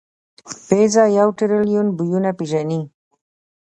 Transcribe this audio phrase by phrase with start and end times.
[0.65, 2.81] پزه یو ټریلیون بویونه پېژني.